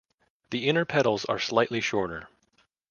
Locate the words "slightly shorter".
1.37-2.27